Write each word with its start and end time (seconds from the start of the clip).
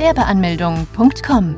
www.gewerbeanmeldung.com. 0.00 1.56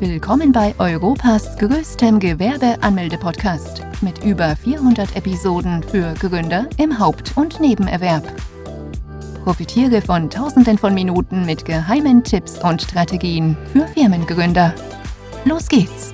Willkommen 0.00 0.50
bei 0.50 0.74
Europas 0.78 1.56
größtem 1.58 2.18
Gewerbeanmelde-Podcast 2.18 3.82
mit 4.00 4.24
über 4.24 4.56
400 4.56 5.14
Episoden 5.14 5.80
für 5.84 6.12
Gründer 6.14 6.68
im 6.76 6.98
Haupt- 6.98 7.36
und 7.36 7.60
Nebenerwerb. 7.60 8.24
Profitiere 9.44 10.02
von 10.02 10.28
Tausenden 10.28 10.76
von 10.76 10.92
Minuten 10.92 11.46
mit 11.46 11.64
geheimen 11.64 12.24
Tipps 12.24 12.58
und 12.58 12.82
Strategien 12.82 13.56
für 13.72 13.86
Firmengründer. 13.86 14.74
Los 15.44 15.68
geht's! 15.68 16.12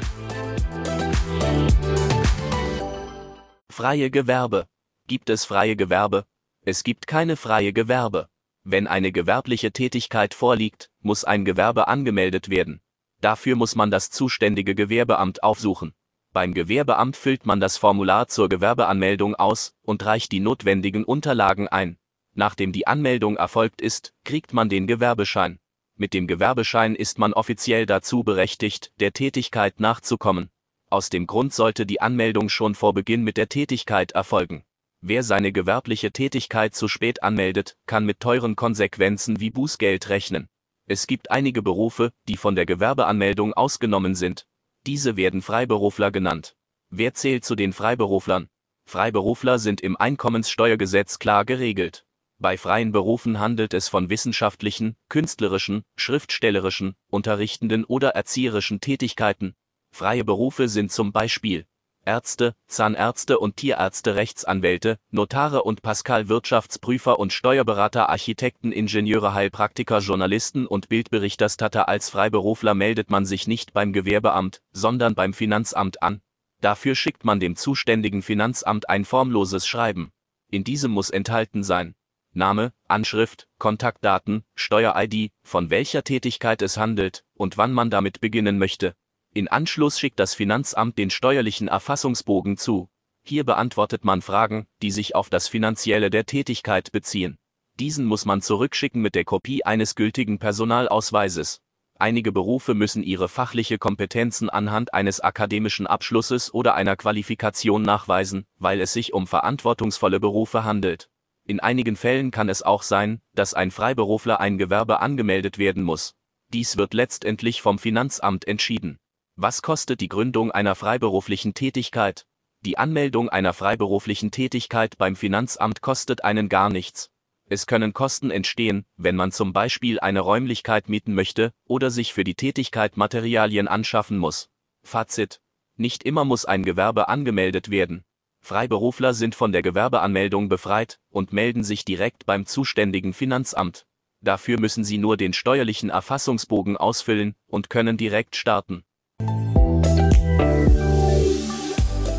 Freie 3.71 4.11
Gewerbe. 4.11 4.67
Gibt 5.07 5.30
es 5.30 5.46
freie 5.46 5.77
Gewerbe? 5.77 6.25
Es 6.67 6.85
gibt 6.85 7.07
keine 7.07 7.37
freie 7.37 7.73
Gewerbe. 7.73 8.29
Wenn 8.71 8.87
eine 8.87 9.12
gewerbliche 9.12 9.73
Tätigkeit 9.73 10.34
vorliegt, 10.34 10.91
muss 11.01 11.24
ein 11.24 11.47
Gewerbe 11.47 11.88
angemeldet 11.88 12.51
werden. 12.51 12.83
Dafür 13.23 13.56
muss 13.56 13.74
man 13.77 13.91
das 13.91 14.10
zuständige 14.10 14.74
Gewerbeamt 14.74 15.43
aufsuchen. 15.43 15.95
Beim 16.34 16.52
Gewerbeamt 16.52 17.16
füllt 17.16 17.46
man 17.46 17.60
das 17.60 17.79
Formular 17.79 18.29
zur 18.29 18.51
Gewerbeanmeldung 18.51 19.34
aus 19.37 19.74
und 19.80 20.05
reicht 20.05 20.33
die 20.33 20.41
notwendigen 20.41 21.05
Unterlagen 21.05 21.66
ein. 21.69 21.96
Nachdem 22.34 22.73
die 22.73 22.87
Anmeldung 22.87 23.38
erfolgt 23.38 23.80
ist, 23.80 24.12
kriegt 24.24 24.52
man 24.52 24.69
den 24.69 24.87
Gewerbeschein. 24.87 25.60
Mit 25.96 26.12
dem 26.12 26.27
Gewerbeschein 26.27 26.95
ist 26.95 27.19
man 27.19 27.32
offiziell 27.32 27.87
dazu 27.87 28.23
berechtigt, 28.23 28.93
der 29.01 29.15
Tätigkeit 29.15 29.80
nachzukommen. 29.80 30.51
Aus 30.91 31.09
dem 31.09 31.27
Grund 31.27 31.55
sollte 31.55 31.87
die 31.87 32.02
Anmeldung 32.02 32.51
schon 32.51 32.74
vor 32.74 32.93
Beginn 32.93 33.23
mit 33.24 33.38
der 33.38 33.48
Tätigkeit 33.48 34.12
erfolgen. 34.12 34.62
Wer 35.01 35.23
seine 35.23 35.52
gewerbliche 35.52 36.11
Tätigkeit 36.11 36.75
zu 36.75 36.88
spät 36.88 37.23
anmeldet, 37.23 37.77
kann 37.87 38.05
mit 38.05 38.19
teuren 38.19 38.57
Konsequenzen 38.57 39.38
wie 39.38 39.51
Bußgeld 39.51 40.09
rechnen. 40.09 40.48
Es 40.87 41.07
gibt 41.07 41.30
einige 41.30 41.62
Berufe, 41.62 42.13
die 42.27 42.37
von 42.37 42.57
der 42.57 42.66
Gewerbeanmeldung 42.66 43.52
ausgenommen 43.54 44.16
sind. 44.16 44.46
Diese 44.87 45.16
werden 45.16 45.41
Freiberufler 45.41 46.10
genannt. 46.10 46.57
Wer 46.91 47.15
zählt 47.15 47.45
zu 47.45 47.54
den 47.54 47.73
Freiberuflern? 47.73 48.49
Freiberufler 48.87 49.59
sind 49.59 49.82
im 49.82 49.96
Einkommenssteuergesetz 49.96 51.19
klar 51.19 51.45
geregelt. 51.45 52.04
Bei 52.38 52.57
freien 52.57 52.91
Berufen 52.91 53.38
handelt 53.38 53.74
es 53.74 53.88
von 53.88 54.10
wissenschaftlichen, 54.10 54.96
künstlerischen, 55.09 55.85
schriftstellerischen, 55.96 56.95
unterrichtenden 57.09 57.85
oder 57.85 58.10
erzieherischen 58.10 58.80
Tätigkeiten. 58.80 59.54
Freie 59.91 60.24
Berufe 60.24 60.69
sind 60.69 60.91
zum 60.91 61.13
Beispiel 61.13 61.66
Ärzte, 62.09 62.54
Zahnärzte 62.68 63.38
und 63.38 63.59
Tierärzte, 63.59 64.14
Rechtsanwälte, 64.14 64.98
Notare 65.10 65.62
und 65.62 65.82
Pascal 65.82 66.31
Wirtschaftsprüfer 66.31 67.19
und 67.19 67.34
Steuerberater, 67.34 68.09
Architekten, 68.09 68.72
Ingenieure, 68.72 69.34
Heilpraktiker, 69.34 69.98
Journalisten 69.98 70.66
und 70.66 70.88
Bildberichterstatter. 70.88 71.86
Als 71.86 72.09
Freiberufler 72.09 72.72
meldet 72.75 73.10
man 73.10 73.26
sich 73.26 73.47
nicht 73.47 73.75
beim 73.75 73.92
Gewerbeamt, 73.92 74.62
sondern 74.72 75.14
beim 75.14 75.34
Finanzamt 75.34 76.03
an. 76.03 76.22
Dafür 76.62 76.94
schickt 76.94 77.26
man 77.26 77.41
dem 77.41 77.56
zuständigen 77.56 78.22
Finanzamt 78.22 78.88
ein 78.88 79.04
formloses 79.04 79.66
Schreiben. 79.66 80.10
In 80.50 80.64
diesem 80.64 80.91
muss 80.92 81.10
enthalten 81.10 81.62
sein 81.62 81.94
Name, 82.32 82.72
Anschrift, 82.86 83.48
Kontaktdaten, 83.59 84.44
Steuer-ID, 84.54 85.31
von 85.42 85.69
welcher 85.69 86.04
Tätigkeit 86.04 86.62
es 86.62 86.78
handelt 86.78 87.25
und 87.34 87.59
wann 87.59 87.75
man 87.75 87.91
damit 87.91 88.22
beginnen 88.22 88.56
möchte. 88.56 88.94
In 89.39 89.47
Anschluss 89.47 90.00
schickt 90.00 90.19
das 90.19 90.34
Finanzamt 90.34 90.99
den 90.99 91.11
steuerlichen 91.11 91.69
Erfassungsbogen 91.69 92.56
zu. 92.56 92.89
Hier 93.22 93.44
beantwortet 93.44 94.05
man 94.05 94.21
Fragen, 94.21 94.67
die 94.83 94.91
sich 94.91 95.15
auf 95.15 95.31
das 95.31 95.47
Finanzielle 95.47 96.11
der 96.11 96.27
Tätigkeit 96.27 96.91
beziehen. 96.91 97.39
Diesen 97.78 98.05
muss 98.05 98.25
man 98.25 98.43
zurückschicken 98.43 99.00
mit 99.00 99.15
der 99.15 99.25
Kopie 99.25 99.65
eines 99.65 99.94
gültigen 99.94 100.41
Personalausweises. 100.41 101.61
Einige 102.00 102.33
Berufe 102.33 102.75
müssen 102.75 103.05
ihre 103.05 103.28
fachliche 103.28 103.78
Kompetenzen 103.78 104.50
anhand 104.50 104.93
eines 104.93 105.21
akademischen 105.21 105.87
Abschlusses 105.87 106.53
oder 106.53 106.75
einer 106.75 106.97
Qualifikation 106.97 107.82
nachweisen, 107.82 108.44
weil 108.56 108.81
es 108.81 108.93
sich 108.93 109.12
um 109.12 109.28
verantwortungsvolle 109.28 110.19
Berufe 110.19 110.65
handelt. 110.65 111.10
In 111.44 111.60
einigen 111.60 111.94
Fällen 111.94 112.32
kann 112.32 112.48
es 112.48 112.65
auch 112.65 112.82
sein, 112.82 113.21
dass 113.37 113.54
ein 113.54 113.71
Freiberufler 113.71 114.41
ein 114.41 114.59
Gewerbe 114.59 114.98
angemeldet 114.98 115.59
werden 115.59 115.84
muss. 115.84 116.16
Dies 116.53 116.77
wird 116.77 116.93
letztendlich 116.93 117.62
vom 117.62 117.78
Finanzamt 117.78 118.44
entschieden. 118.44 118.98
Was 119.41 119.62
kostet 119.62 120.00
die 120.00 120.09
Gründung 120.09 120.50
einer 120.50 120.75
freiberuflichen 120.75 121.54
Tätigkeit? 121.54 122.26
Die 122.62 122.76
Anmeldung 122.76 123.28
einer 123.28 123.53
freiberuflichen 123.53 124.32
Tätigkeit 124.32 124.99
beim 124.99 125.15
Finanzamt 125.15 125.81
kostet 125.81 126.25
einen 126.25 126.49
gar 126.49 126.71
nichts. 126.71 127.12
Es 127.48 127.69
können 127.69 127.94
Kosten 127.94 128.32
entstehen, 128.32 128.84
wenn 128.97 129.15
man 129.15 129.31
zum 129.31 129.53
Beispiel 129.53 130.00
eine 130.00 130.19
Räumlichkeit 130.19 130.88
mieten 130.88 131.15
möchte 131.15 131.53
oder 131.66 131.93
sich 131.93 132.12
für 132.12 132.25
die 132.25 132.34
Tätigkeit 132.34 132.97
Materialien 132.97 133.69
anschaffen 133.69 134.19
muss. 134.19 134.50
Fazit. 134.82 135.41
Nicht 135.77 136.03
immer 136.03 136.25
muss 136.25 136.44
ein 136.44 136.65
Gewerbe 136.65 137.06
angemeldet 137.06 137.71
werden. 137.71 138.04
Freiberufler 138.41 139.15
sind 139.15 139.37
von 139.37 139.53
der 139.53 139.62
Gewerbeanmeldung 139.62 140.48
befreit 140.48 140.98
und 141.10 141.32
melden 141.32 141.62
sich 141.62 141.84
direkt 141.84 142.27
beim 142.27 142.44
zuständigen 142.44 143.12
Finanzamt. 143.12 143.87
Dafür 144.21 144.59
müssen 144.59 144.82
sie 144.82 144.98
nur 144.98 145.16
den 145.16 145.32
steuerlichen 145.32 145.91
Erfassungsbogen 145.91 146.77
ausfüllen 146.77 147.37
und 147.47 147.71
können 147.71 147.97
direkt 147.97 148.34
starten. 148.34 148.82